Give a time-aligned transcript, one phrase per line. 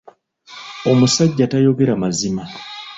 [0.91, 2.43] Omusajja tayogera mazima.